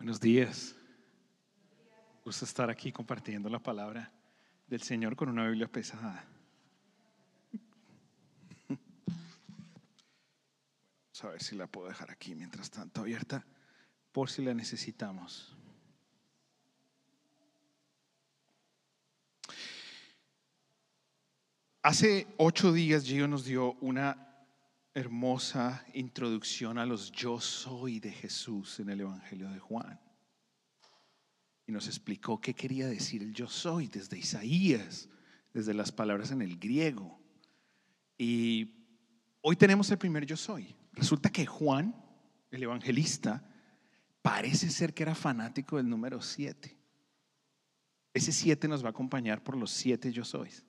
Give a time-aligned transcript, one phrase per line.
[0.00, 0.74] Buenos días.
[2.24, 4.10] Gusto estar aquí compartiendo la palabra
[4.66, 6.24] del Señor con una Biblia pesada.
[8.66, 8.80] Vamos
[11.22, 13.44] a ver si la puedo dejar aquí mientras tanto abierta
[14.10, 15.54] por si la necesitamos.
[21.82, 24.29] Hace ocho días Gio nos dio una
[24.94, 30.00] hermosa introducción a los yo soy de Jesús en el Evangelio de Juan.
[31.66, 35.08] Y nos explicó qué quería decir el yo soy desde Isaías,
[35.54, 37.20] desde las palabras en el griego.
[38.18, 38.74] Y
[39.40, 40.74] hoy tenemos el primer yo soy.
[40.92, 41.94] Resulta que Juan,
[42.50, 43.48] el evangelista,
[44.22, 46.76] parece ser que era fanático del número siete.
[48.12, 50.64] Ese siete nos va a acompañar por los siete yo sois.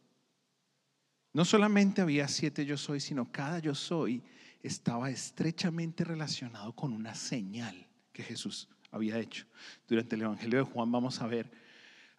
[1.34, 4.22] No solamente había siete yo soy, sino cada yo soy
[4.62, 9.46] estaba estrechamente relacionado con una señal que Jesús había hecho.
[9.88, 11.52] Durante el Evangelio de Juan vamos a ver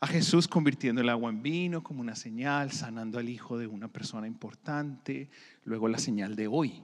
[0.00, 3.86] a Jesús convirtiendo el agua en vino como una señal, sanando al hijo de una
[3.86, 5.30] persona importante,
[5.62, 6.82] luego la señal de hoy,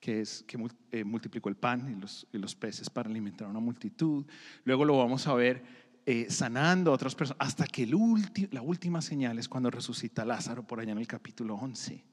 [0.00, 0.58] que es que
[0.92, 4.26] eh, multiplicó el pan y los, y los peces para alimentar a una multitud.
[4.64, 9.40] Luego lo vamos a ver eh, sanando a otras personas, hasta que la última señal
[9.40, 12.04] es cuando resucita Lázaro por allá en el capítulo 11.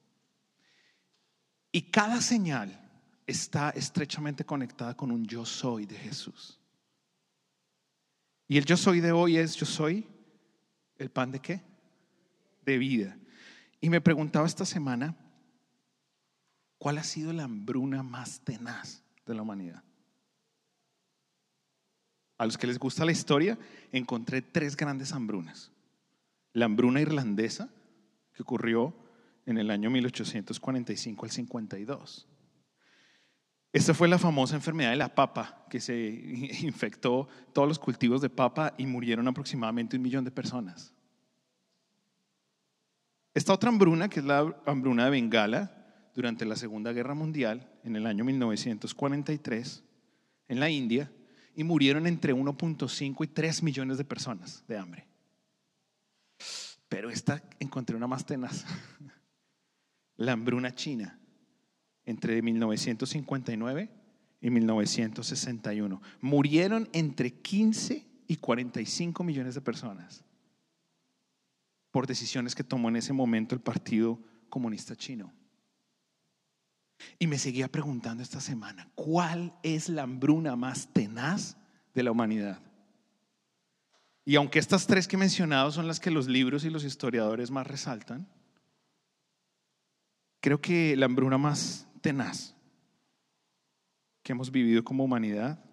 [1.72, 2.90] Y cada señal
[3.28, 6.60] está estrechamente conectada con un yo soy de Jesús.
[8.48, 10.08] Y el yo soy de hoy es yo soy
[10.98, 11.62] el pan de qué?
[12.66, 13.16] De vida.
[13.80, 15.16] Y me preguntaba esta semana,
[16.80, 19.84] ¿cuál ha sido la hambruna más tenaz de la humanidad?
[22.38, 23.58] A los que les gusta la historia,
[23.92, 25.72] encontré tres grandes hambrunas.
[26.54, 27.70] La hambruna irlandesa,
[28.34, 28.96] que ocurrió
[29.46, 32.28] en el año 1845 al 52.
[33.74, 35.96] Esta fue la famosa enfermedad de la papa, que se
[36.62, 40.94] infectó todos los cultivos de papa y murieron aproximadamente un millón de personas.
[43.34, 45.80] Esta otra hambruna, que es la hambruna de Bengala,
[46.14, 49.84] durante la Segunda Guerra Mundial, en el año 1943,
[50.50, 51.12] en la India,
[51.56, 55.08] y murieron entre 1.5 y 3 millones de personas de hambre.
[56.90, 58.66] Pero esta encontré una más tenaz.
[60.16, 61.20] La hambruna china
[62.06, 63.90] entre 1959
[64.42, 66.02] y 1961.
[66.22, 70.24] Murieron entre 15 y 45 millones de personas
[71.92, 75.32] por decisiones que tomó en ese momento el Partido Comunista Chino.
[77.20, 81.58] Y me seguía preguntando esta semana, ¿cuál es la hambruna más tenaz
[81.94, 82.60] de la humanidad?
[84.26, 87.52] Y aunque estas tres que he mencionado son las que los libros y los historiadores
[87.52, 88.28] más resaltan,
[90.40, 92.56] creo que la hambruna más tenaz
[94.22, 95.64] que hemos vivido como humanidad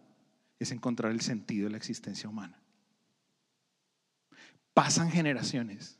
[0.58, 2.60] es encontrar el sentido de la existencia humana.
[4.74, 5.99] Pasan generaciones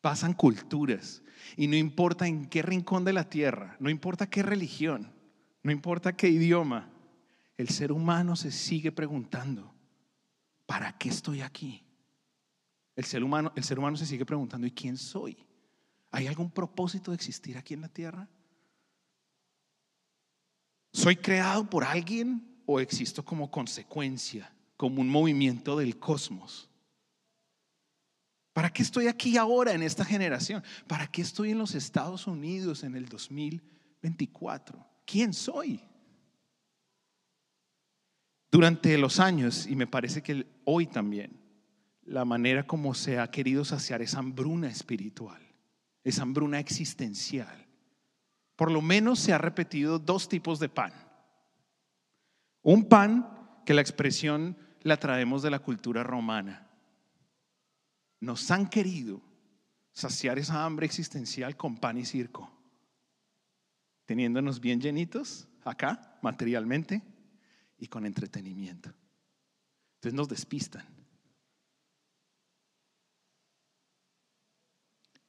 [0.00, 1.22] pasan culturas
[1.56, 5.12] y no importa en qué rincón de la tierra, no importa qué religión,
[5.62, 6.90] no importa qué idioma,
[7.56, 9.74] el ser humano se sigue preguntando,
[10.66, 11.84] ¿para qué estoy aquí?
[12.94, 15.36] El ser humano, el ser humano se sigue preguntando, ¿y quién soy?
[16.10, 18.28] ¿Hay algún propósito de existir aquí en la tierra?
[20.92, 26.70] ¿Soy creado por alguien o existo como consecuencia, como un movimiento del cosmos?
[28.58, 30.64] ¿Para qué estoy aquí ahora en esta generación?
[30.88, 34.84] ¿Para qué estoy en los Estados Unidos en el 2024?
[35.06, 35.80] ¿Quién soy?
[38.50, 41.40] Durante los años, y me parece que hoy también,
[42.02, 45.40] la manera como se ha querido saciar esa hambruna espiritual,
[46.02, 47.64] esa hambruna existencial,
[48.56, 50.92] por lo menos se ha repetido dos tipos de pan.
[52.62, 56.67] Un pan que la expresión la traemos de la cultura romana
[58.20, 59.20] nos han querido
[59.92, 62.50] saciar esa hambre existencial con pan y circo,
[64.04, 67.02] teniéndonos bien llenitos acá, materialmente,
[67.78, 68.92] y con entretenimiento.
[69.94, 70.86] Entonces nos despistan.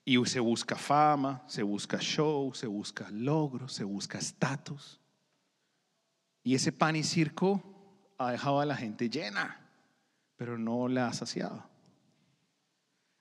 [0.03, 4.99] Y se busca fama, se busca show, se busca logro, se busca estatus.
[6.43, 9.69] Y ese pan y circo ha dejado a la gente llena,
[10.35, 11.68] pero no la ha saciado.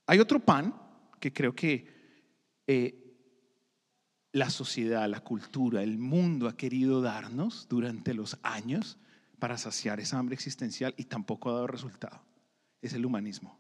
[0.09, 0.75] Hay otro pan
[1.21, 1.87] que creo que
[2.67, 3.15] eh,
[4.33, 8.99] la sociedad, la cultura, el mundo ha querido darnos durante los años
[9.39, 12.23] para saciar esa hambre existencial y tampoco ha dado resultado.
[12.81, 13.59] Es el humanismo.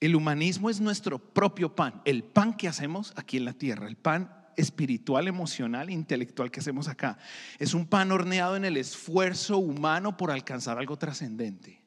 [0.00, 3.96] El humanismo es nuestro propio pan, el pan que hacemos aquí en la tierra, el
[3.96, 7.18] pan espiritual, emocional intelectual que hacemos acá.
[7.58, 11.81] Es un pan horneado en el esfuerzo humano por alcanzar algo trascendente.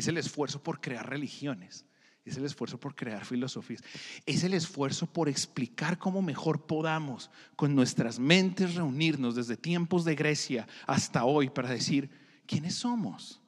[0.00, 1.84] Es el esfuerzo por crear religiones.
[2.24, 3.82] Es el esfuerzo por crear filosofías.
[4.24, 10.14] Es el esfuerzo por explicar cómo mejor podamos con nuestras mentes reunirnos desde tiempos de
[10.14, 12.08] Grecia hasta hoy para decir,
[12.46, 13.42] ¿quiénes somos?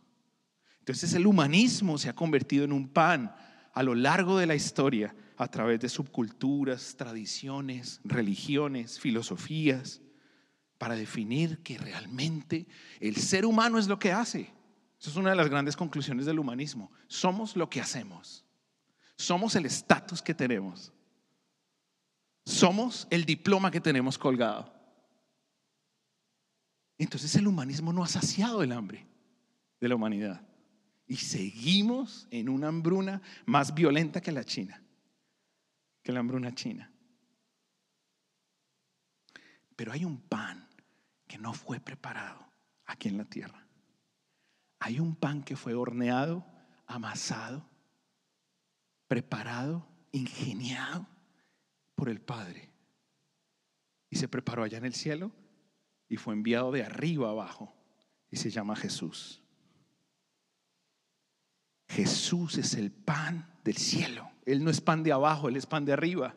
[0.81, 3.35] Entonces el humanismo se ha convertido en un pan
[3.73, 10.03] a lo largo de la historia a través de subculturas, tradiciones, religiones, filosofías,
[10.77, 12.67] para definir que realmente
[13.01, 14.53] el ser humano es lo que hace.
[15.03, 16.93] Esa es una de las grandes conclusiones del humanismo.
[17.09, 18.47] Somos lo que hacemos.
[19.17, 20.93] Somos el estatus que tenemos.
[22.45, 24.73] Somos el diploma que tenemos colgado.
[26.99, 29.05] Entonces el humanismo no ha saciado el hambre
[29.81, 30.47] de la humanidad.
[31.09, 34.85] Y seguimos en una hambruna más violenta que la China,
[36.05, 36.93] que la hambruna china.
[39.75, 40.69] Pero hay un pan
[41.27, 42.47] que no fue preparado
[42.87, 43.62] aquí en la tierra.
[44.85, 46.45] Hay un pan que fue horneado,
[46.89, 47.65] amasado,
[49.07, 51.07] preparado, ingeniado
[51.95, 52.69] por el Padre.
[54.11, 55.31] Y se preparó allá en el cielo
[56.09, 57.73] y fue enviado de arriba abajo.
[58.29, 59.41] Y se llama Jesús.
[61.87, 64.33] Jesús es el pan del cielo.
[64.45, 66.37] Él no es pan de abajo, Él es pan de arriba.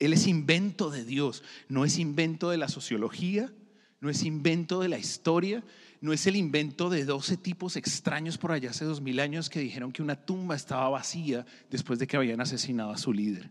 [0.00, 3.54] Él es invento de Dios, no es invento de la sociología,
[4.00, 5.62] no es invento de la historia,
[6.00, 9.60] no es el invento de 12 tipos extraños por allá hace dos mil años que
[9.60, 13.50] dijeron que una tumba estaba vacía después de que habían asesinado a su líder.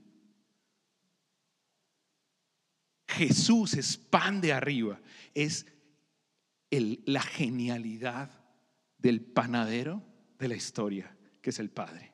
[3.08, 5.00] Jesús es pan de arriba,
[5.34, 5.66] es
[6.72, 8.32] la genialidad
[8.98, 10.04] del panadero
[10.38, 12.14] de la historia, que es el Padre.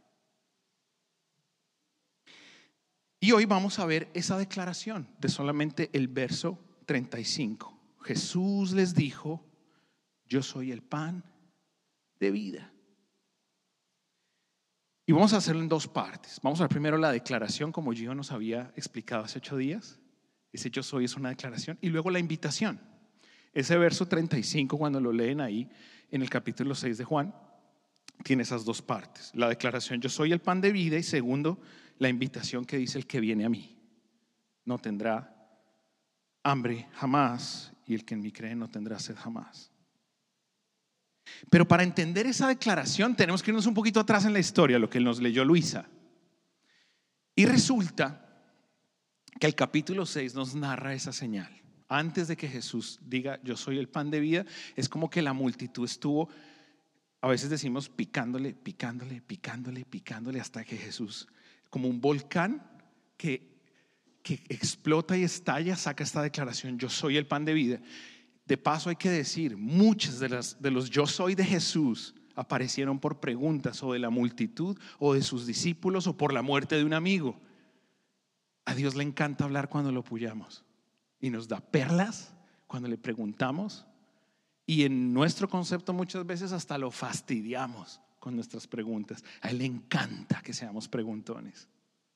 [3.19, 7.97] Y hoy vamos a ver esa declaración de solamente el verso 35.
[8.01, 9.43] Jesús les dijo,
[10.27, 11.23] yo soy el pan
[12.19, 12.71] de vida.
[15.05, 16.39] Y vamos a hacerlo en dos partes.
[16.41, 19.99] Vamos a ver primero la declaración, como yo nos había explicado hace ocho días.
[20.51, 21.77] Ese yo soy es una declaración.
[21.81, 22.79] Y luego la invitación.
[23.53, 25.69] Ese verso 35, cuando lo leen ahí
[26.09, 27.35] en el capítulo 6 de Juan,
[28.23, 29.31] tiene esas dos partes.
[29.35, 30.97] La declaración, yo soy el pan de vida.
[30.97, 31.59] Y segundo,
[31.99, 33.77] la invitación que dice el que viene a mí.
[34.65, 35.35] No tendrá
[36.41, 39.71] hambre jamás y el que en mí cree no tendrá sed jamás.
[41.49, 44.89] Pero para entender esa declaración tenemos que irnos un poquito atrás en la historia, lo
[44.89, 45.87] que nos leyó Luisa.
[47.35, 48.43] Y resulta
[49.39, 51.49] que el capítulo 6 nos narra esa señal.
[51.87, 54.45] Antes de que Jesús diga, yo soy el pan de vida,
[54.75, 56.29] es como que la multitud estuvo,
[57.21, 61.27] a veces decimos, picándole, picándole, picándole, picándole, hasta que Jesús,
[61.69, 62.63] como un volcán
[63.17, 63.55] que
[64.25, 67.79] que explota y estalla, saca esta declaración, yo soy el pan de vida.
[68.45, 72.99] De paso hay que decir, muchas de, las, de los yo soy de Jesús aparecieron
[72.99, 76.83] por preguntas o de la multitud o de sus discípulos o por la muerte de
[76.83, 77.39] un amigo.
[78.65, 80.63] A Dios le encanta hablar cuando lo apoyamos
[81.19, 82.33] y nos da perlas
[82.67, 83.85] cuando le preguntamos
[84.65, 89.23] y en nuestro concepto muchas veces hasta lo fastidiamos con nuestras preguntas.
[89.41, 91.67] A Él le encanta que seamos preguntones,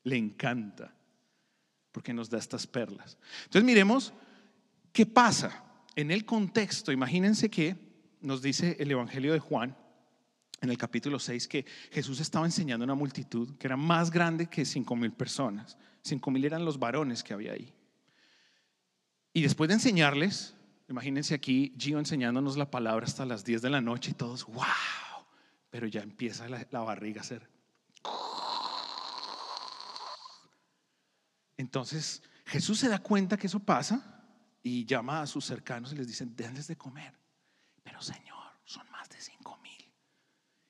[0.02, 0.92] le encanta
[1.92, 3.18] porque nos da estas perlas.
[3.44, 4.12] Entonces miremos
[4.92, 5.64] qué pasa
[5.96, 6.92] en el contexto.
[6.92, 7.76] Imagínense que
[8.20, 9.76] nos dice el Evangelio de Juan
[10.60, 14.46] en el capítulo 6 que Jesús estaba enseñando a una multitud que era más grande
[14.46, 15.76] que cinco mil personas.
[16.02, 17.72] Cinco mil eran los varones que había ahí.
[19.32, 20.54] Y después de enseñarles,
[20.88, 24.64] imagínense aquí Gio enseñándonos la palabra hasta las 10 de la noche y todos, wow,
[25.70, 27.48] pero ya empieza la, la barriga a ser
[31.60, 34.19] Entonces Jesús se da cuenta que eso pasa
[34.62, 37.18] y llama a sus cercanos y les dice, denles de comer.
[37.82, 39.92] Pero Señor, son más de cinco mil.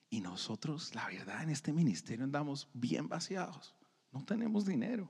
[0.09, 3.75] Y nosotros, la verdad, en este ministerio andamos bien vaciados.
[4.11, 5.09] No tenemos dinero.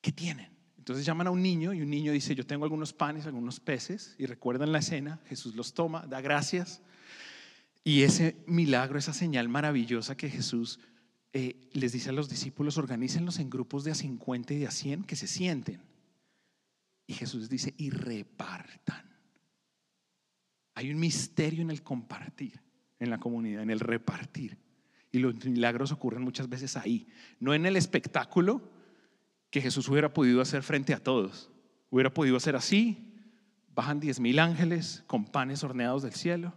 [0.00, 0.54] ¿Qué tienen?
[0.78, 4.14] Entonces llaman a un niño y un niño dice, yo tengo algunos panes, algunos peces.
[4.18, 6.82] Y recuerdan la escena, Jesús los toma, da gracias.
[7.82, 10.78] Y ese milagro, esa señal maravillosa que Jesús
[11.32, 14.70] eh, les dice a los discípulos, organícenlos en grupos de a 50 y de a
[14.70, 15.82] 100 que se sienten.
[17.06, 19.04] Y Jesús dice, y repartan.
[20.74, 22.60] Hay un misterio en el compartir,
[22.98, 24.58] en la comunidad, en el repartir.
[25.12, 27.06] Y los milagros ocurren muchas veces ahí,
[27.38, 28.68] no en el espectáculo
[29.50, 31.50] que Jesús hubiera podido hacer frente a todos.
[31.90, 33.14] Hubiera podido hacer así,
[33.72, 36.54] bajan diez mil ángeles con panes horneados del cielo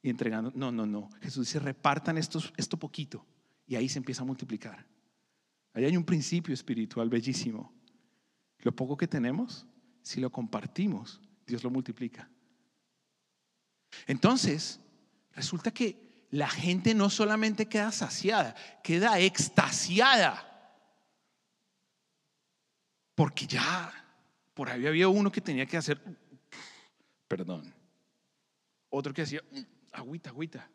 [0.00, 0.50] y entregando.
[0.54, 1.10] No, no, no.
[1.20, 3.26] Jesús dice, repartan estos, esto poquito
[3.66, 4.86] y ahí se empieza a multiplicar.
[5.74, 7.73] Ahí hay un principio espiritual bellísimo.
[8.60, 9.66] Lo poco que tenemos,
[10.02, 12.28] si lo compartimos, Dios lo multiplica.
[14.06, 14.80] Entonces,
[15.32, 20.50] resulta que la gente no solamente queda saciada, queda extasiada.
[23.14, 23.92] Porque ya
[24.52, 26.00] por ahí había uno que tenía que hacer,
[27.28, 27.72] perdón,
[28.88, 29.42] otro que hacía,
[29.92, 30.68] agüita, agüita.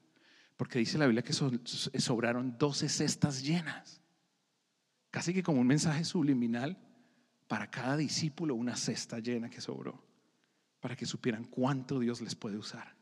[0.55, 4.01] Porque dice la Biblia que sobraron 12 cestas llenas.
[5.11, 6.77] Casi que como un mensaje subliminal
[7.49, 9.99] para cada discípulo, una cesta llena que sobró.
[10.79, 12.95] Para que supieran cuánto Dios les puede usar.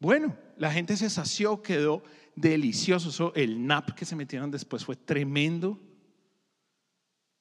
[0.00, 2.02] Bueno, la gente se sació, quedó
[2.34, 3.32] delicioso.
[3.36, 5.80] El nap que se metieron después fue tremendo.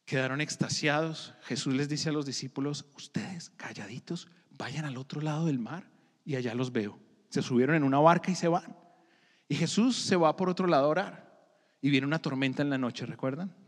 [0.05, 1.33] Quedaron extasiados.
[1.41, 5.89] Jesús les dice a los discípulos, ustedes calladitos, vayan al otro lado del mar
[6.23, 6.99] y allá los veo.
[7.29, 8.77] Se subieron en una barca y se van.
[9.47, 11.57] Y Jesús se va por otro lado a orar.
[11.81, 13.62] Y viene una tormenta en la noche, ¿recuerdan?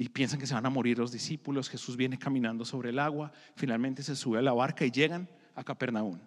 [0.00, 1.68] Y piensan que se van a morir los discípulos.
[1.68, 3.32] Jesús viene caminando sobre el agua.
[3.56, 6.20] Finalmente se sube a la barca y llegan a Capernaum.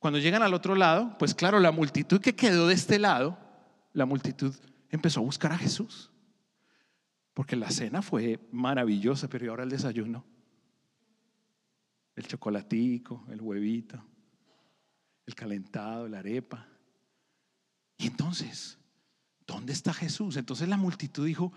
[0.00, 3.38] Cuando llegan al otro lado, pues claro, la multitud que quedó de este lado,
[3.92, 4.54] la multitud
[4.90, 6.10] empezó a buscar a Jesús.
[7.32, 10.24] Porque la cena fue maravillosa, pero ahora el desayuno?
[12.16, 14.04] El chocolatico, el huevito,
[15.24, 16.66] el calentado, la arepa.
[17.98, 18.78] Y entonces,
[19.46, 20.36] ¿dónde está Jesús?
[20.36, 21.52] Entonces la multitud dijo,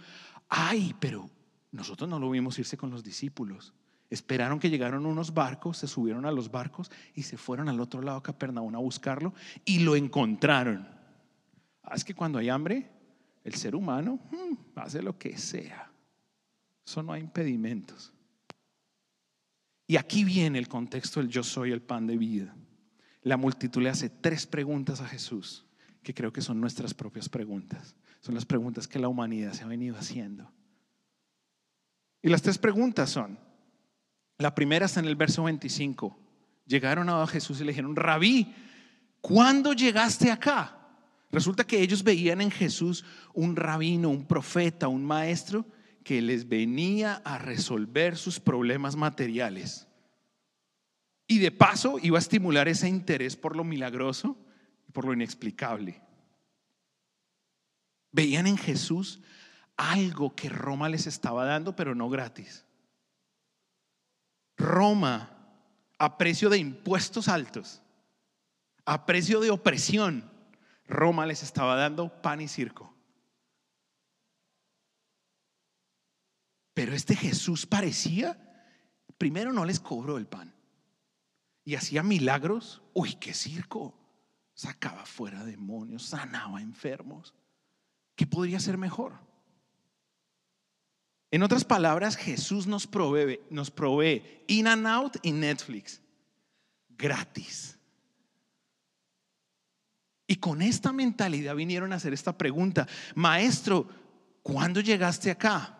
[0.48, 1.30] ay, pero
[1.72, 3.74] nosotros no lo vimos irse con los discípulos.
[4.10, 8.02] Esperaron que llegaron unos barcos, se subieron a los barcos y se fueron al otro
[8.02, 9.34] lado de Capernaum a buscarlo
[9.66, 10.88] y lo encontraron.
[11.84, 12.90] Ah, es que cuando hay hambre,
[13.44, 15.92] el ser humano hmm, hace lo que sea.
[16.86, 18.14] Eso no hay impedimentos.
[19.86, 22.56] Y aquí viene el contexto del yo soy el pan de vida.
[23.22, 25.66] La multitud le hace tres preguntas a Jesús,
[26.04, 27.96] que creo que son nuestras propias preguntas.
[28.22, 30.52] Son las preguntas que la humanidad se ha venido haciendo.
[32.22, 33.40] Y las tres preguntas son,
[34.38, 36.18] la primera está en el verso 25.
[36.66, 38.54] Llegaron a Jesús y le dijeron, rabí,
[39.22, 40.76] ¿cuándo llegaste acá?
[41.32, 45.66] Resulta que ellos veían en Jesús un rabino, un profeta, un maestro
[46.04, 49.88] que les venía a resolver sus problemas materiales.
[51.28, 54.36] Y de paso iba a estimular ese interés por lo milagroso
[54.94, 56.02] por lo inexplicable.
[58.12, 59.22] Veían en Jesús
[59.78, 62.66] algo que Roma les estaba dando, pero no gratis.
[64.58, 65.36] Roma
[65.98, 67.82] a precio de impuestos altos,
[68.86, 70.32] a precio de opresión,
[70.88, 72.96] Roma les estaba dando pan y circo.
[76.74, 78.38] Pero este Jesús parecía,
[79.18, 80.56] primero no les cobró el pan
[81.66, 82.82] y hacía milagros.
[82.94, 83.99] Uy, qué circo.
[84.60, 87.34] Sacaba fuera demonios, sanaba enfermos.
[88.14, 89.14] ¿Qué podría ser mejor?
[91.32, 96.02] En otras palabras, Jesús nos provee, nos provee In and Out y Netflix
[96.90, 97.80] gratis.
[100.28, 102.86] Y con esta mentalidad vinieron a hacer esta pregunta,
[103.16, 103.88] maestro,
[104.44, 105.80] ¿cuándo llegaste acá?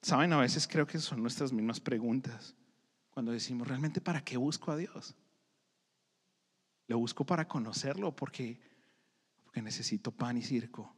[0.00, 2.54] Saben, a veces creo que son nuestras mismas preguntas.
[3.10, 5.14] Cuando decimos, ¿realmente para qué busco a Dios?
[6.86, 8.60] ¿Lo busco para conocerlo porque,
[9.42, 10.94] porque necesito pan y circo?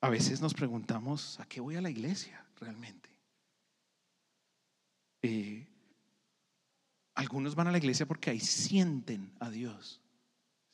[0.00, 3.08] A veces nos preguntamos, ¿a qué voy a la iglesia realmente?
[5.22, 5.66] Eh,
[7.14, 10.02] algunos van a la iglesia porque ahí sienten a Dios.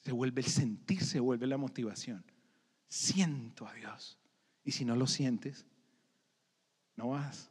[0.00, 2.24] Se vuelve el sentir, se vuelve la motivación.
[2.88, 4.18] Siento a Dios.
[4.64, 5.66] Y si no lo sientes,
[6.96, 7.49] no vas.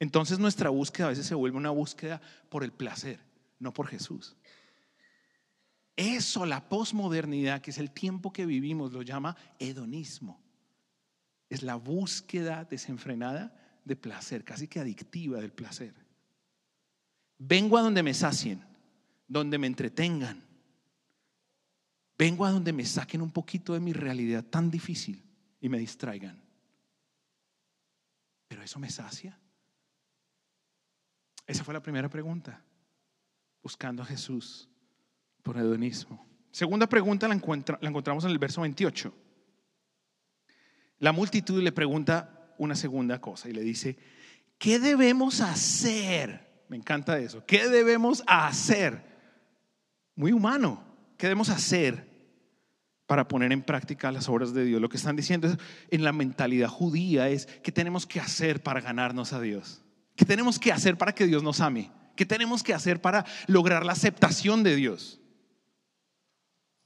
[0.00, 3.20] Entonces nuestra búsqueda a veces se vuelve una búsqueda por el placer,
[3.58, 4.34] no por Jesús.
[5.94, 10.40] Eso, la posmodernidad, que es el tiempo que vivimos, lo llama hedonismo.
[11.50, 13.54] Es la búsqueda desenfrenada
[13.84, 15.94] de placer, casi que adictiva del placer.
[17.36, 18.64] Vengo a donde me sacien,
[19.28, 20.42] donde me entretengan.
[22.16, 25.22] Vengo a donde me saquen un poquito de mi realidad tan difícil
[25.60, 26.42] y me distraigan.
[28.48, 29.38] Pero eso me sacia.
[31.50, 32.62] Esa fue la primera pregunta,
[33.60, 34.68] buscando a Jesús
[35.42, 36.24] por hedonismo.
[36.52, 39.12] Segunda pregunta la, encontramos en el verso 28.
[41.00, 43.98] La multitud le pregunta una segunda cosa y le dice,
[44.58, 46.64] ¿qué debemos hacer?
[46.68, 47.44] Me encanta eso.
[47.44, 49.02] ¿Qué debemos hacer?
[50.14, 50.84] Muy humano.
[51.16, 52.08] ¿Qué debemos hacer
[53.06, 54.80] para poner en práctica las obras de Dios?
[54.80, 55.58] Lo que están diciendo es,
[55.90, 59.82] en la mentalidad judía es, ¿qué tenemos que hacer para ganarnos a Dios?
[60.20, 61.90] ¿Qué tenemos que hacer para que Dios nos ame?
[62.14, 65.18] ¿Qué tenemos que hacer para lograr la aceptación de Dios?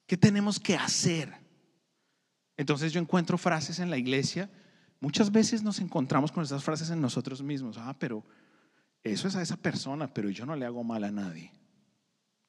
[0.07, 1.35] ¿Qué tenemos que hacer?
[2.57, 4.49] Entonces yo encuentro frases en la iglesia.
[5.01, 7.77] Muchas veces nos encontramos con esas frases en nosotros mismos.
[7.77, 8.25] Ah, pero
[9.03, 11.51] eso es a esa persona, pero yo no le hago mal a nadie.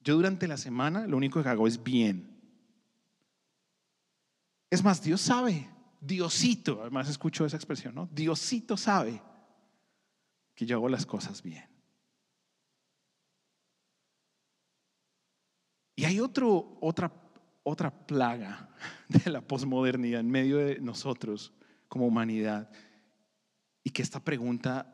[0.01, 2.29] Yo durante la semana lo único que hago es bien.
[4.69, 5.67] Es más, Dios sabe,
[5.99, 8.07] Diosito, además escucho esa expresión, ¿no?
[8.13, 9.19] Diosito sabe
[10.55, 11.65] que yo hago las cosas bien.
[15.95, 17.11] Y hay otro, otra,
[17.63, 18.69] otra plaga
[19.09, 21.53] de la posmodernidad en medio de nosotros
[21.87, 22.69] como humanidad
[23.83, 24.91] y que esta pregunta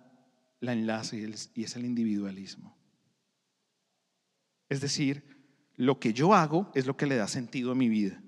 [0.59, 1.17] la enlace
[1.55, 2.77] y es el individualismo.
[4.69, 5.41] Es decir,
[5.75, 8.21] lo que yo hago es lo que le da sentido a mi vida.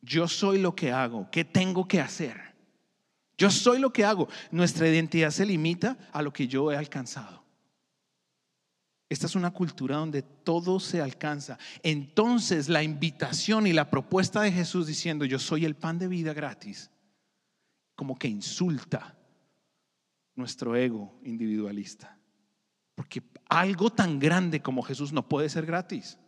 [0.00, 1.28] Yo soy lo que hago.
[1.30, 2.53] ¿Qué tengo que hacer?
[3.36, 4.28] Yo soy lo que hago.
[4.50, 7.44] Nuestra identidad se limita a lo que yo he alcanzado.
[9.08, 11.58] Esta es una cultura donde todo se alcanza.
[11.82, 16.32] Entonces la invitación y la propuesta de Jesús diciendo yo soy el pan de vida
[16.32, 16.90] gratis,
[17.94, 19.16] como que insulta
[20.34, 22.18] nuestro ego individualista.
[22.94, 26.18] Porque algo tan grande como Jesús no puede ser gratis.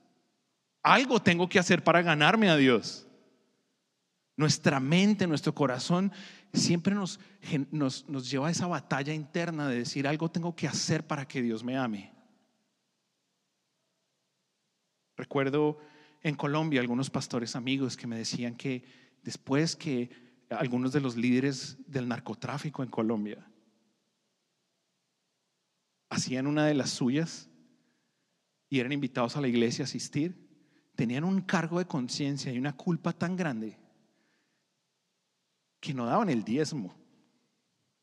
[0.83, 3.06] Algo tengo que hacer para ganarme a Dios.
[4.37, 6.13] Nuestra mente, nuestro corazón
[6.53, 7.19] siempre nos,
[7.71, 11.65] nos, lleva a esa batalla interna de decir algo tengo que hacer para que Dios
[11.65, 12.13] me ame.
[15.17, 15.79] Recuerdo
[16.23, 18.85] en Colombia algunos pastores amigos que me decían que
[19.23, 20.11] después que
[20.51, 23.51] algunos de los líderes del narcotráfico en Colombia
[26.11, 27.49] hacían una de las suyas
[28.69, 30.47] y eran invitados a la iglesia a asistir,
[30.95, 33.86] tenían un cargo de conciencia y una culpa tan grande
[35.81, 36.95] que no daban el diezmo,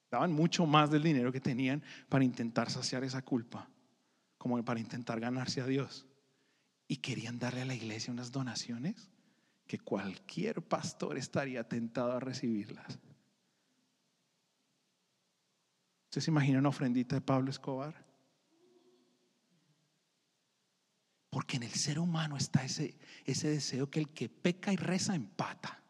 [0.10, 3.70] daban mucho más del dinero que tenían para intentar saciar esa culpa,
[4.38, 6.06] como para intentar ganarse a Dios.
[6.88, 9.10] Y querían darle a la iglesia unas donaciones
[9.66, 13.00] que cualquier pastor estaría tentado a recibirlas.
[16.06, 18.06] ¿Usted se imagina una ofrendita de Pablo Escobar?
[21.32, 25.16] Porque en el ser humano está ese, ese deseo que el que peca y reza
[25.16, 25.83] empata.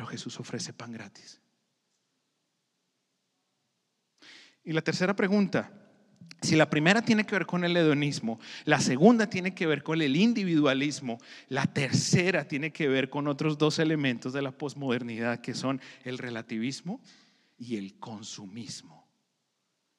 [0.00, 1.42] Pero Jesús ofrece pan gratis.
[4.64, 5.70] Y la tercera pregunta,
[6.40, 10.00] si la primera tiene que ver con el hedonismo, la segunda tiene que ver con
[10.00, 15.52] el individualismo, la tercera tiene que ver con otros dos elementos de la posmodernidad que
[15.52, 17.02] son el relativismo
[17.58, 19.06] y el consumismo.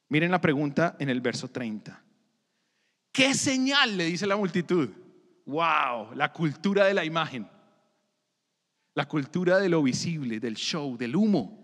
[0.09, 2.03] Miren la pregunta en el verso 30.
[3.11, 4.89] ¿Qué señal le dice la multitud?
[5.45, 7.47] Wow, la cultura de la imagen.
[8.93, 11.61] La cultura de lo visible, del show, del humo.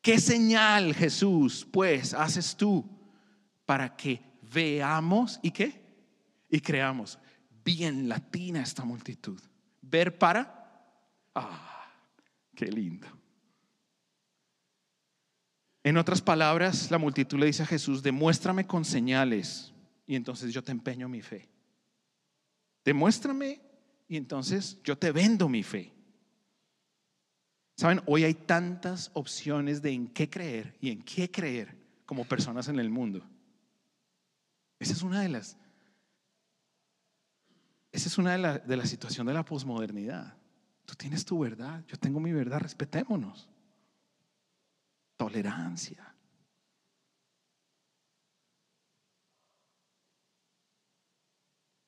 [0.00, 2.84] ¿Qué señal, Jesús, pues, haces tú
[3.64, 4.20] para que
[4.52, 5.82] veamos y qué?
[6.50, 7.18] Y creamos.
[7.64, 9.40] Bien latina esta multitud.
[9.80, 10.84] Ver para.
[11.34, 11.86] Ah,
[12.54, 13.08] qué lindo.
[15.82, 19.72] En otras palabras, la multitud le dice a Jesús, demuéstrame con señales
[20.06, 21.48] y entonces yo te empeño mi fe.
[22.84, 23.60] Demuéstrame
[24.14, 25.92] y entonces yo te vendo mi fe.
[27.76, 32.68] Saben, hoy hay tantas opciones de en qué creer y en qué creer como personas
[32.68, 33.28] en el mundo.
[34.78, 35.56] Esa es una de las
[37.90, 40.36] esa es una de las de la situación de la posmodernidad.
[40.84, 43.48] Tú tienes tu verdad, yo tengo mi verdad, respetémonos.
[45.16, 46.13] Tolerancia.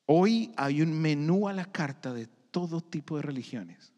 [0.07, 3.93] Hoy hay un menú a la carta de todo tipo de religiones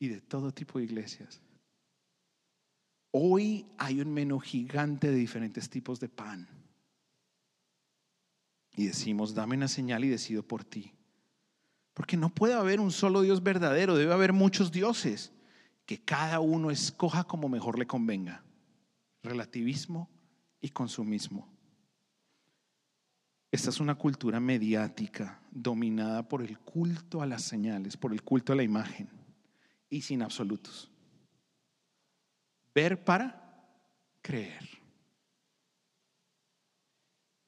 [0.00, 1.40] y de todo tipo de iglesias.
[3.12, 6.48] Hoy hay un menú gigante de diferentes tipos de pan.
[8.76, 10.92] Y decimos, dame una señal y decido por ti.
[11.94, 15.32] Porque no puede haber un solo Dios verdadero, debe haber muchos dioses,
[15.86, 18.42] que cada uno escoja como mejor le convenga.
[19.22, 20.10] Relativismo
[20.60, 21.53] y consumismo.
[23.54, 28.52] Esta es una cultura mediática dominada por el culto a las señales, por el culto
[28.52, 29.08] a la imagen
[29.88, 30.90] y sin absolutos.
[32.74, 33.64] Ver para
[34.22, 34.68] creer.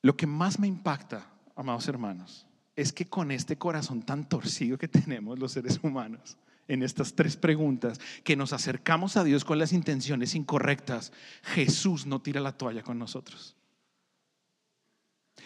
[0.00, 4.86] Lo que más me impacta, amados hermanos, es que con este corazón tan torcido que
[4.86, 6.36] tenemos los seres humanos,
[6.68, 12.22] en estas tres preguntas, que nos acercamos a Dios con las intenciones incorrectas, Jesús no
[12.22, 13.55] tira la toalla con nosotros.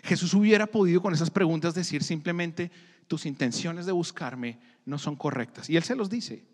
[0.03, 2.71] Jesús hubiera podido con esas preguntas decir simplemente,
[3.07, 5.69] tus intenciones de buscarme no son correctas.
[5.69, 6.47] Y Él se los dice.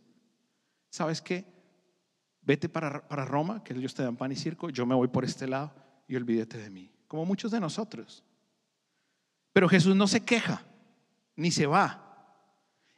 [0.90, 1.56] ¿Sabes qué?
[2.46, 5.24] vete para, para Roma, que ellos te dan pan y circo, yo me voy por
[5.24, 5.74] este lado
[6.06, 8.24] y olvídate de mí, como muchos de nosotros.
[9.52, 10.62] Pero Jesús no se queja,
[11.34, 12.02] ni se va.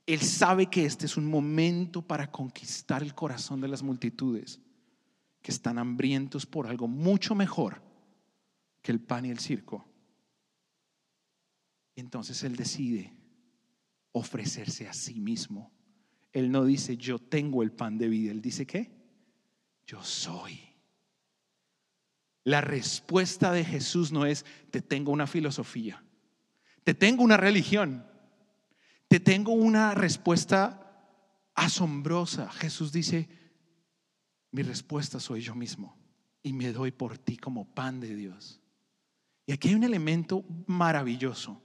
[0.07, 4.61] Él sabe que este es un momento para conquistar el corazón de las multitudes
[5.41, 7.81] que están hambrientos por algo mucho mejor
[8.83, 9.87] que el pan y el circo.
[12.01, 13.13] Entonces Él decide
[14.13, 15.73] ofrecerse a sí mismo.
[16.33, 18.31] Él no dice, yo tengo el pan de vida.
[18.31, 18.93] Él dice, ¿qué?
[19.85, 20.61] Yo soy.
[22.45, 26.05] La respuesta de Jesús no es, te tengo una filosofía,
[26.85, 28.07] te tengo una religión,
[29.09, 31.05] te tengo una respuesta
[31.57, 32.49] asombrosa.
[32.53, 33.29] Jesús dice,
[34.53, 35.99] mi respuesta soy yo mismo
[36.45, 38.63] y me doy por ti como pan de Dios.
[39.47, 41.65] Y aquí hay un elemento maravilloso.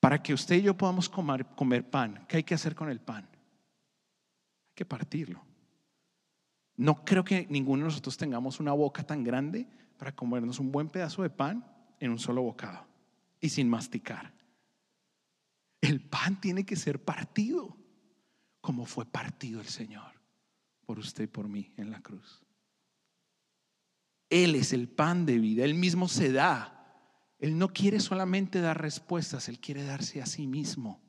[0.00, 3.24] Para que usted y yo podamos comer, pan, ¿qué hay que hacer con el pan?
[3.24, 5.44] Hay que partirlo.
[6.76, 10.88] No creo que ninguno de nosotros tengamos una boca tan grande para comernos un buen
[10.88, 11.66] pedazo de pan
[11.98, 12.86] en un solo bocado
[13.40, 14.32] y sin masticar.
[15.80, 17.76] El pan tiene que ser partido
[18.60, 20.12] como fue partido el Señor
[20.86, 22.42] por usted y por mí en la cruz.
[24.30, 26.77] Él es el pan de vida, Él mismo se da.
[27.38, 31.00] Él no quiere solamente dar respuestas, Él quiere darse a sí mismo.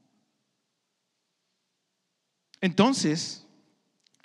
[2.61, 3.47] Entonces,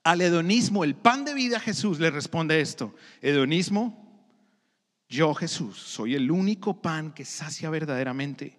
[0.03, 2.95] al hedonismo, el pan de vida Jesús le responde esto.
[3.23, 4.05] Hedonismo,
[5.09, 8.59] yo Jesús soy el único pan que sacia verdaderamente,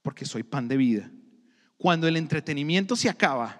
[0.00, 1.10] porque soy pan de vida.
[1.76, 3.58] Cuando el entretenimiento se acaba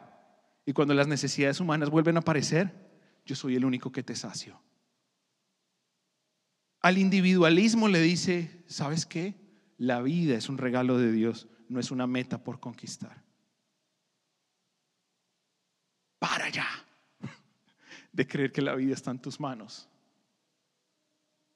[0.65, 2.73] y cuando las necesidades humanas vuelven a aparecer,
[3.27, 4.61] yo soy el único que te sacio.
[6.83, 9.35] Al individualismo le dice, ¿sabes qué?
[9.79, 13.23] La vida es un regalo de Dios, no es una meta por conquistar.
[16.23, 16.69] para allá
[18.13, 19.89] de creer que la vida está en tus manos.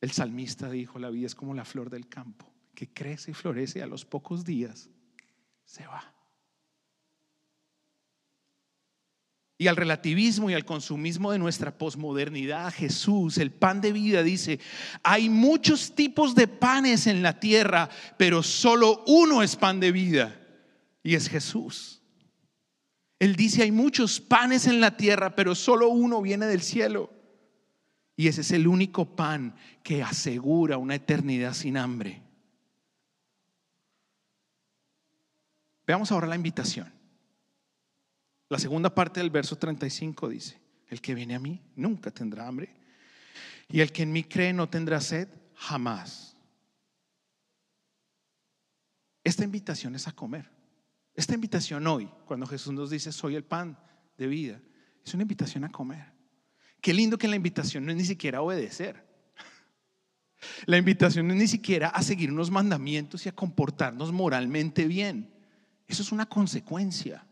[0.00, 3.78] El salmista dijo, la vida es como la flor del campo, que crece y florece
[3.78, 4.90] y a los pocos días
[5.64, 6.15] se va.
[9.58, 14.60] Y al relativismo y al consumismo de nuestra posmodernidad, Jesús, el pan de vida, dice,
[15.02, 17.88] hay muchos tipos de panes en la tierra,
[18.18, 20.38] pero solo uno es pan de vida,
[21.02, 22.02] y es Jesús.
[23.18, 27.10] Él dice, hay muchos panes en la tierra, pero solo uno viene del cielo.
[28.14, 32.22] Y ese es el único pan que asegura una eternidad sin hambre.
[35.86, 36.95] Veamos ahora la invitación.
[38.48, 42.74] La segunda parte del verso 35 dice, el que viene a mí nunca tendrá hambre.
[43.68, 46.36] Y el que en mí cree no tendrá sed jamás.
[49.24, 50.48] Esta invitación es a comer.
[51.14, 53.76] Esta invitación hoy, cuando Jesús nos dice, soy el pan
[54.16, 54.60] de vida,
[55.04, 56.12] es una invitación a comer.
[56.80, 59.04] Qué lindo que la invitación no es ni siquiera obedecer.
[60.66, 65.34] La invitación no es ni siquiera a seguir unos mandamientos y a comportarnos moralmente bien.
[65.88, 67.25] Eso es una consecuencia.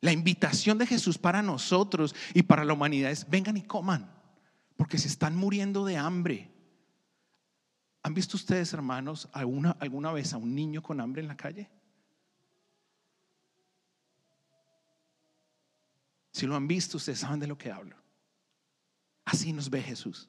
[0.00, 4.12] La invitación de Jesús para nosotros y para la humanidad es, vengan y coman,
[4.76, 6.50] porque se están muriendo de hambre.
[8.02, 11.70] ¿Han visto ustedes, hermanos, alguna, alguna vez a un niño con hambre en la calle?
[16.30, 17.96] Si lo han visto, ustedes saben de lo que hablo.
[19.24, 20.28] Así nos ve Jesús,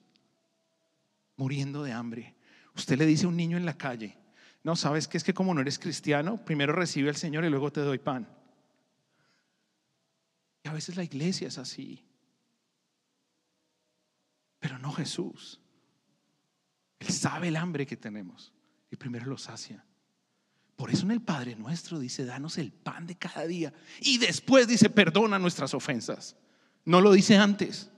[1.36, 2.36] muriendo de hambre.
[2.76, 4.18] Usted le dice a un niño en la calle,
[4.64, 7.72] no, sabes que es que como no eres cristiano, primero recibe al Señor y luego
[7.72, 8.37] te doy pan.
[10.68, 12.04] A veces la iglesia es así.
[14.60, 15.62] Pero no Jesús.
[17.00, 18.54] Él sabe el hambre que tenemos
[18.90, 19.86] y primero lo sacia.
[20.76, 23.74] Por eso en el Padre nuestro dice, danos el pan de cada día.
[24.02, 26.36] Y después dice, perdona nuestras ofensas.
[26.86, 27.90] No lo dice antes.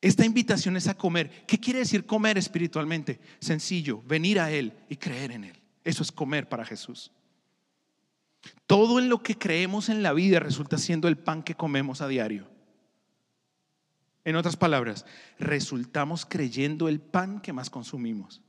[0.00, 1.44] Esta invitación es a comer.
[1.46, 3.20] ¿Qué quiere decir comer espiritualmente?
[3.38, 5.62] Sencillo, venir a Él y creer en Él.
[5.84, 7.12] Eso es comer para Jesús.
[8.66, 12.08] Todo en lo que creemos en la vida resulta siendo el pan que comemos a
[12.08, 12.48] diario.
[14.24, 15.06] En otras palabras,
[15.38, 18.42] resultamos creyendo el pan que más consumimos.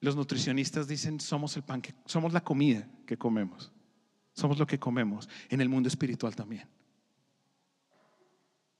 [0.00, 3.72] Los nutricionistas dicen, somos el pan que somos la comida que comemos.
[4.32, 6.68] Somos lo que comemos en el mundo espiritual también.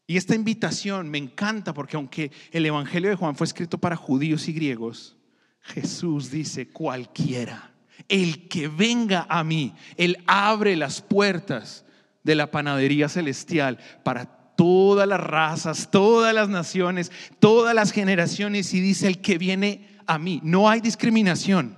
[0.06, 4.48] Y esta invitación me encanta porque aunque el Evangelio de Juan fue escrito para judíos
[4.48, 5.16] y griegos,
[5.60, 7.74] Jesús dice, cualquiera,
[8.08, 11.84] el que venga a mí, Él abre las puertas
[12.22, 18.80] de la panadería celestial para todas las razas, todas las naciones, todas las generaciones y
[18.80, 20.40] dice, el que viene a mí.
[20.42, 21.76] No hay discriminación.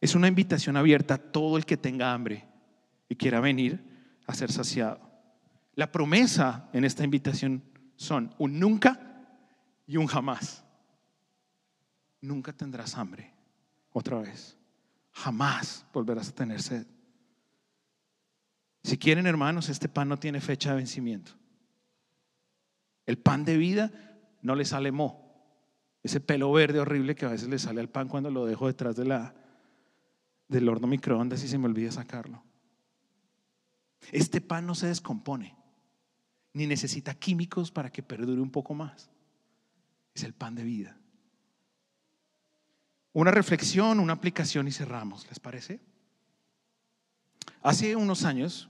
[0.00, 2.46] Es una invitación abierta a todo el que tenga hambre
[3.08, 3.82] y quiera venir
[4.26, 5.00] a ser saciado.
[5.74, 7.62] La promesa en esta invitación
[7.96, 9.00] son un nunca
[9.86, 10.64] y un jamás.
[12.20, 13.37] Nunca tendrás hambre
[13.98, 14.56] otra vez.
[15.12, 16.86] Jamás volverás a tener sed.
[18.82, 21.32] Si quieren, hermanos, este pan no tiene fecha de vencimiento.
[23.06, 23.90] El pan de vida
[24.42, 25.28] no le sale mo.
[26.02, 28.96] Ese pelo verde horrible que a veces le sale al pan cuando lo dejo detrás
[28.96, 29.34] de la,
[30.46, 32.42] del horno microondas y se me olvida sacarlo.
[34.12, 35.56] Este pan no se descompone,
[36.52, 39.10] ni necesita químicos para que perdure un poco más.
[40.14, 40.97] Es el pan de vida.
[43.12, 45.80] Una reflexión, una aplicación y cerramos, ¿les parece?
[47.62, 48.68] Hace unos años,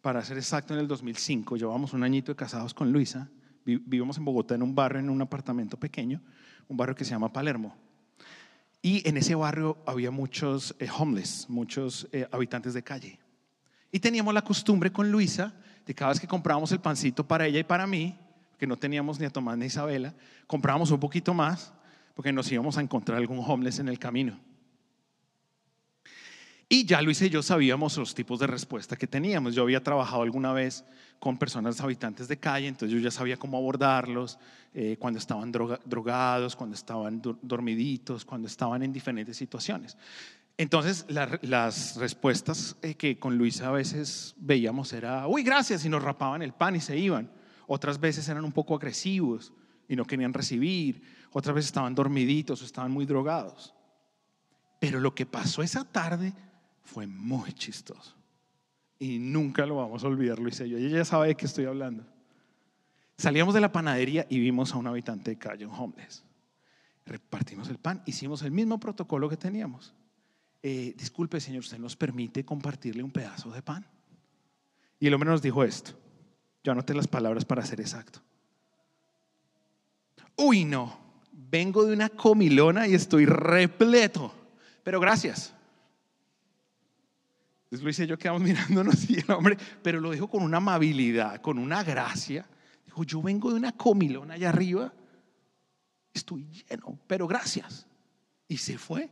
[0.00, 3.28] para ser exacto en el 2005, llevamos un añito de casados con Luisa,
[3.64, 6.22] vivimos en Bogotá en un barrio, en un apartamento pequeño,
[6.68, 7.76] un barrio que se llama Palermo.
[8.80, 13.18] Y en ese barrio había muchos eh, homeless, muchos eh, habitantes de calle.
[13.90, 17.58] Y teníamos la costumbre con Luisa de cada vez que comprábamos el pancito para ella
[17.58, 18.18] y para mí,
[18.58, 20.14] que no teníamos ni a Tomás ni a Isabela,
[20.46, 21.72] comprábamos un poquito más
[22.16, 24.40] porque nos íbamos a encontrar algún homeless en el camino.
[26.66, 29.54] Y ya Luis y yo sabíamos los tipos de respuesta que teníamos.
[29.54, 30.82] Yo había trabajado alguna vez
[31.20, 34.38] con personas habitantes de calle, entonces yo ya sabía cómo abordarlos
[34.72, 39.96] eh, cuando estaban drogados, cuando estaban dormiditos, cuando estaban en diferentes situaciones.
[40.56, 46.02] Entonces las respuestas eh, que con Luisa a veces veíamos era, uy, gracias, y nos
[46.02, 47.30] rapaban el pan y se iban.
[47.66, 49.52] Otras veces eran un poco agresivos
[49.86, 51.02] y no querían recibir.
[51.38, 53.74] Otras veces estaban dormiditos o estaban muy drogados.
[54.80, 56.32] Pero lo que pasó esa tarde
[56.82, 58.14] fue muy chistoso.
[58.98, 60.58] Y nunca lo vamos a olvidar, Luis.
[60.60, 62.06] Ella ya sabe de qué estoy hablando.
[63.18, 66.24] Salíamos de la panadería y vimos a un habitante de calle, un homeless.
[67.04, 69.92] Repartimos el pan, hicimos el mismo protocolo que teníamos.
[70.62, 73.86] Eh, disculpe, señor, ¿usted nos permite compartirle un pedazo de pan?
[74.98, 75.90] Y el hombre nos dijo esto.
[76.64, 78.22] Yo anoté las palabras para ser exacto.
[80.34, 81.04] Uy, no,
[81.50, 84.32] vengo de una comilona y estoy repleto,
[84.82, 85.54] pero gracias.
[87.64, 91.40] Entonces Luis y yo quedamos mirándonos y el hombre, pero lo dijo con una amabilidad,
[91.40, 92.46] con una gracia.
[92.84, 94.92] Dijo, yo vengo de una comilona allá arriba,
[96.12, 97.86] estoy lleno, pero gracias.
[98.48, 99.10] Y se fue.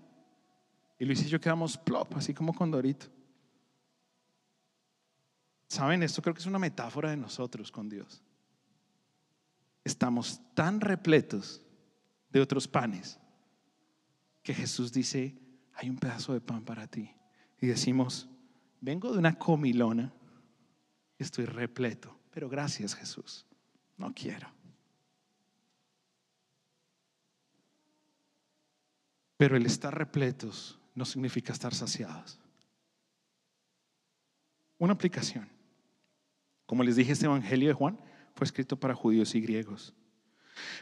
[0.98, 3.06] Y Luis y yo quedamos plop, así como con Dorito.
[5.66, 6.04] ¿Saben?
[6.04, 8.22] Esto creo que es una metáfora de nosotros con Dios.
[9.82, 11.64] Estamos tan repletos
[12.34, 13.20] de otros panes
[14.42, 15.38] que Jesús dice,
[15.72, 17.14] hay un pedazo de pan para ti.
[17.60, 18.28] Y decimos,
[18.80, 20.12] vengo de una comilona,
[21.16, 23.46] estoy repleto, pero gracias Jesús,
[23.96, 24.48] no quiero.
[29.36, 32.40] Pero el estar repletos no significa estar saciados.
[34.78, 35.48] Una aplicación.
[36.66, 38.00] Como les dije, este Evangelio de Juan
[38.34, 39.94] fue escrito para judíos y griegos.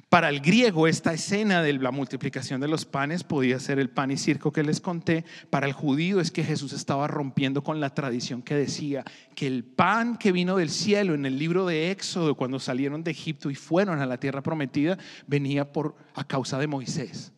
[0.08, 4.10] Para el griego, esta escena de la multiplicación de los panes podía ser el pan
[4.10, 5.24] y circo que les conté.
[5.50, 9.04] Para el judío es que Jesús estaba rompiendo con la tradición que decía
[9.34, 13.12] que el pan que vino del cielo en el libro de Éxodo, cuando salieron de
[13.12, 17.32] Egipto y fueron a la tierra prometida, venía por a causa de Moisés.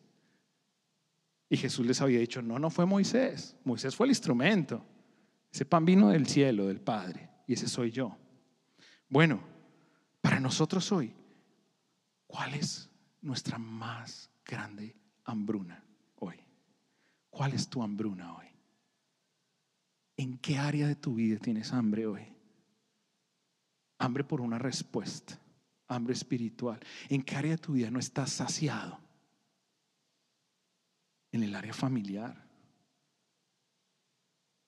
[1.48, 3.56] Y Jesús les había dicho, no, no fue Moisés.
[3.64, 4.84] Moisés fue el instrumento.
[5.52, 8.16] Ese pan vino del cielo, del Padre, y ese soy yo.
[9.08, 9.40] Bueno,
[10.20, 11.14] para nosotros hoy
[12.34, 15.84] ¿Cuál es nuestra más grande hambruna
[16.16, 16.34] hoy?
[17.30, 18.46] ¿Cuál es tu hambruna hoy?
[20.16, 22.26] ¿En qué área de tu vida tienes hambre hoy?
[23.98, 25.38] Hambre por una respuesta,
[25.86, 26.80] hambre espiritual.
[27.08, 28.98] ¿En qué área de tu vida no estás saciado?
[31.30, 32.48] En el área familiar,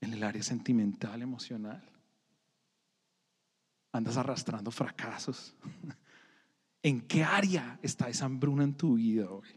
[0.00, 1.82] en el área sentimental, emocional.
[3.90, 5.56] Andas arrastrando fracasos.
[6.86, 9.48] ¿En qué área está esa hambruna en tu vida hoy?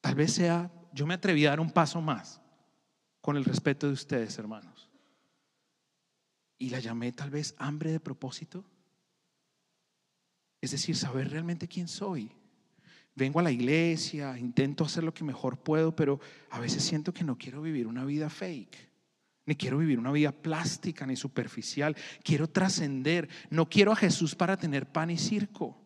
[0.00, 2.42] Tal vez sea, yo me atreví a dar un paso más
[3.20, 4.90] con el respeto de ustedes, hermanos.
[6.58, 8.64] Y la llamé tal vez hambre de propósito.
[10.60, 12.32] Es decir, saber realmente quién soy.
[13.14, 16.18] Vengo a la iglesia, intento hacer lo que mejor puedo, pero
[16.50, 18.89] a veces siento que no quiero vivir una vida fake
[19.50, 21.96] ni quiero vivir una vida plástica ni superficial.
[22.22, 23.28] Quiero trascender.
[23.50, 25.76] No quiero a Jesús para tener pan y circo.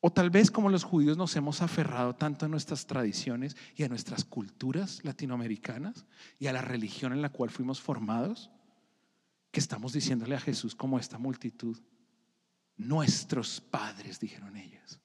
[0.00, 3.88] O tal vez como los judíos nos hemos aferrado tanto a nuestras tradiciones y a
[3.88, 6.06] nuestras culturas latinoamericanas
[6.40, 8.50] y a la religión en la cual fuimos formados,
[9.52, 11.80] que estamos diciéndole a Jesús como esta multitud,
[12.76, 15.00] nuestros padres, dijeron ellas.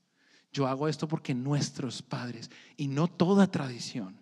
[0.51, 4.19] Yo hago esto porque nuestros padres y no toda tradición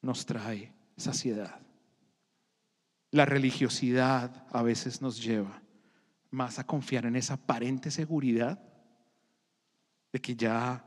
[0.00, 1.60] nos trae saciedad.
[3.10, 5.62] La religiosidad a veces nos lleva
[6.30, 8.60] más a confiar en esa aparente seguridad
[10.12, 10.84] de que ya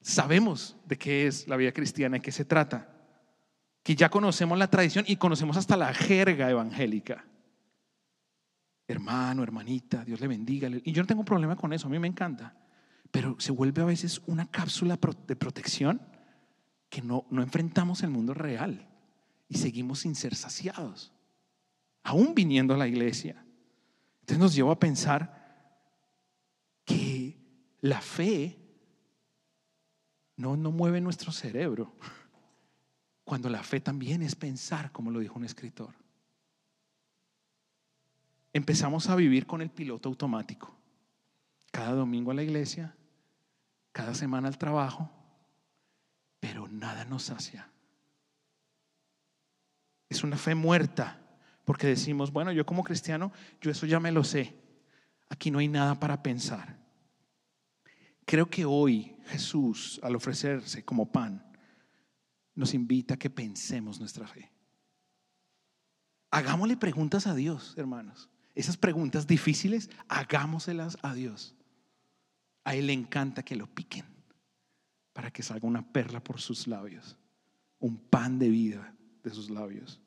[0.00, 2.90] sabemos de qué es la vida cristiana y qué se trata,
[3.82, 7.24] que ya conocemos la tradición y conocemos hasta la jerga evangélica.
[8.86, 10.68] Hermano, hermanita, Dios le bendiga.
[10.68, 12.56] Y yo no tengo problema con eso, a mí me encanta.
[13.10, 16.02] Pero se vuelve a veces una cápsula de protección
[16.88, 18.93] que no, no enfrentamos el mundo real
[19.54, 21.12] y seguimos sin ser saciados,
[22.02, 23.46] aún viniendo a la iglesia.
[24.20, 25.44] Entonces nos lleva a pensar
[26.84, 27.38] que
[27.80, 28.58] la fe
[30.34, 31.94] no, no mueve nuestro cerebro,
[33.22, 35.94] cuando la fe también es pensar, como lo dijo un escritor.
[38.52, 40.74] Empezamos a vivir con el piloto automático.
[41.70, 42.96] Cada domingo a la iglesia,
[43.92, 45.12] cada semana al trabajo,
[46.40, 47.70] pero nada nos sacia.
[50.08, 51.20] Es una fe muerta,
[51.64, 54.54] porque decimos, bueno, yo como cristiano, yo eso ya me lo sé.
[55.28, 56.78] Aquí no hay nada para pensar.
[58.24, 61.44] Creo que hoy Jesús, al ofrecerse como pan,
[62.54, 64.50] nos invita a que pensemos nuestra fe.
[66.30, 68.28] Hagámosle preguntas a Dios, hermanos.
[68.54, 71.54] Esas preguntas difíciles, hagámoselas a Dios.
[72.64, 74.06] A Él le encanta que lo piquen
[75.12, 77.16] para que salga una perla por sus labios,
[77.78, 78.93] un pan de vida
[79.24, 80.00] de sus labios.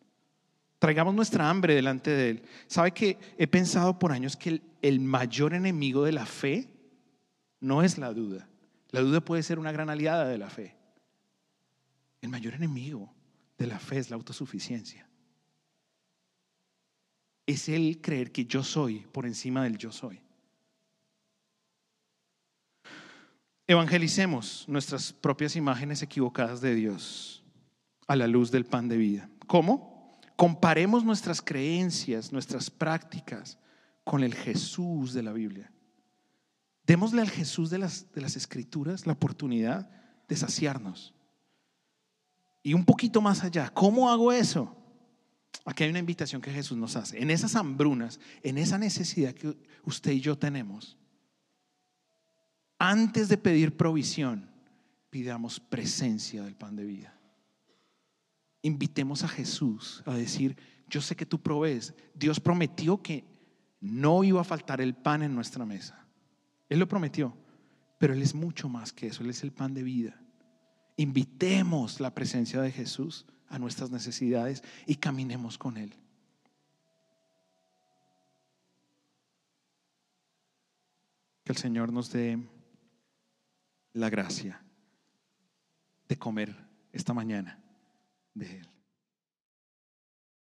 [0.79, 2.43] Traigamos nuestra hambre delante de Él.
[2.67, 6.69] ¿Sabe que he pensado por años que el, mayor enemigo de la fe
[7.59, 8.47] no es la duda?
[8.91, 10.75] La duda puede ser una gran aliada de la fe.
[12.21, 13.11] El mayor enemigo
[13.57, 15.09] de la fe es la autosuficiencia.
[17.47, 20.21] Es el creer que yo soy por encima del yo soy.
[23.65, 27.36] Evangelicemos nuestras propias imágenes equivocadas de Dios
[28.07, 29.29] a la luz del pan de vida.
[29.45, 30.17] ¿Cómo?
[30.35, 33.57] Comparemos nuestras creencias, nuestras prácticas
[34.03, 35.71] con el Jesús de la Biblia.
[36.85, 39.89] Démosle al Jesús de las, de las Escrituras la oportunidad
[40.27, 41.13] de saciarnos.
[42.63, 44.73] Y un poquito más allá, ¿cómo hago eso?
[45.65, 47.21] Aquí hay una invitación que Jesús nos hace.
[47.21, 50.97] En esas hambrunas, en esa necesidad que usted y yo tenemos,
[52.79, 54.49] antes de pedir provisión,
[55.09, 57.16] pidamos presencia del pan de vida
[58.67, 61.93] invitemos a Jesús a decir, yo sé que tú provees.
[62.13, 63.25] Dios prometió que
[63.79, 66.05] no iba a faltar el pan en nuestra mesa.
[66.69, 67.35] Él lo prometió,
[67.97, 70.21] pero Él es mucho más que eso, Él es el pan de vida.
[70.97, 75.93] Invitemos la presencia de Jesús a nuestras necesidades y caminemos con Él.
[81.45, 82.37] Que el Señor nos dé
[83.93, 84.61] la gracia
[86.09, 86.53] de comer
[86.91, 87.63] esta mañana
[88.39, 88.76] de Él.